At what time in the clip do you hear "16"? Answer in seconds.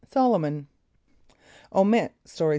2.47-2.49